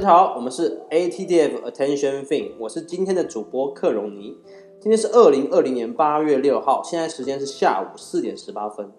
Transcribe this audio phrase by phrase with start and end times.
[0.00, 4.34] 大家好，我们是 ATDF Attention FING 我是今天的主播克荣尼。
[4.80, 8.90] 今天是二零二零年八月六号，现在时间是下午四点十八分。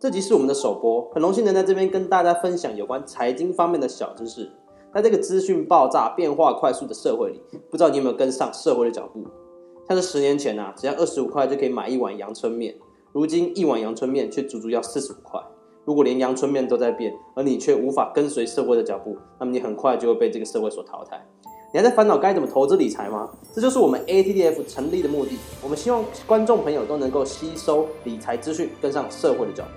[0.00, 4.50] 这集是我们的首播，很荣幸能在这边跟大家分享有关财经方面的小知识。
[4.92, 7.40] 在这个资讯爆炸、变化快速的社会里，
[7.70, 9.24] 不知道你有没有跟上社会的脚步？
[9.86, 12.74] 像是十年前呐、啊，只要二十五块就可以买一碗阳春面，
[13.12, 15.40] 如今一碗阳春面却足足要四十五块。
[15.88, 21.18] 如果连阳春面都在变，而你却无法跟随社会的脚步，那么你很快就会被这个社会所淘汰。
[21.72, 23.30] 你还在烦恼该怎么投资理财吗？
[23.54, 25.38] 这就是我们 ATDF 成立的目的。
[25.62, 29.70] 我们希望观众朋友都能够吸收理财资讯，跟上社会的脚步。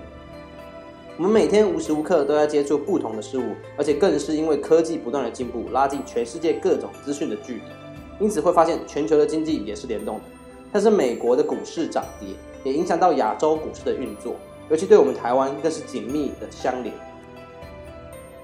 [1.16, 3.44] 我们每天无时无刻都在接触不同的事物，
[3.78, 7.62] 而且更是因为科技不断的进步，拉近全世界各种资讯的距离。
[8.20, 10.24] 因此会发现全球的经济也是联动的。
[10.74, 12.36] 但是美国的股市涨跌，
[12.66, 14.36] 也影响到亚洲股市的运作，
[14.72, 16.96] 尤其对我们台湾更是紧密的相连。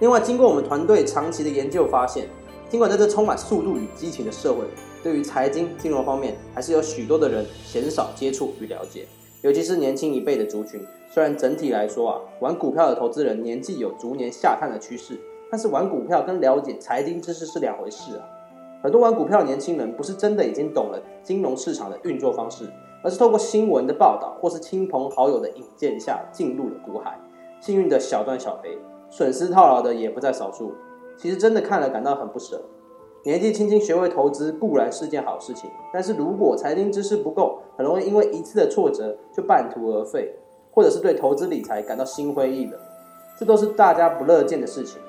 [0.02, 2.28] 另外，经过我们团队长期的研究发现，
[2.70, 4.66] 尽管在这充满速度与激情的社会，
[5.02, 9.08] 对于财经金融方面，还是有许多的人鲜少接触与了解。
[9.42, 15.18] 尤其是年轻一辈的族群，虽然整体来说啊，玩股票的投资人年纪有逐年下探的趋势，
[15.50, 18.22] 但是玩股票跟了解财经知识是两回事啊。
[18.82, 22.66] 很多玩股票的年轻人不是真的已经懂了金融市场的运作方式，
[23.04, 27.20] 而是透过新闻的报道或是亲朋好友的引荐下进入了股海，
[27.60, 28.78] 幸运的小赚小赔，
[29.10, 30.74] 损失套牢的也不在少数。
[31.18, 32.62] 其实真的看了感到很不舍。
[33.24, 40.34] 年纪轻轻学会投资固然是件好事情，但是如果财经知识不够，很容易因为一次的挫折就半途而废，
[40.72, 42.80] 或者是对投资理财感到心灰意冷，
[43.38, 45.02] 这都是大家不乐见的事情。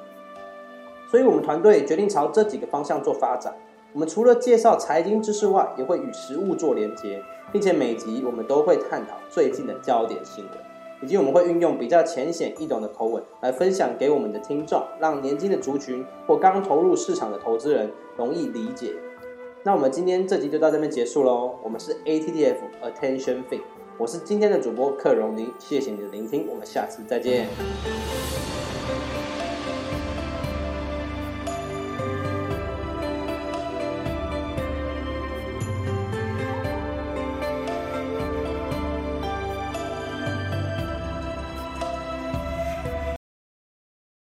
[1.10, 3.54] 所以，我们团队决定朝这几个方向做发展。
[3.94, 10.52] 我们除了介绍财经知识外，也会与实物做连接，并且每集我们都会探讨最近的焦点新闻。
[11.00, 18.92] 以及我们会运用比较浅显易懂的口吻来分享给我们的听众，让年轻的族群或刚投入市场的投资人容易理解。
[19.62, 21.54] 那我们今天这集就到这边结束喽。
[21.62, 23.60] 我们是 ATDF Attention Fin，
[23.96, 27.46] 我是今天的主播克荣宁，谢谢你的聆听，我们下次再见。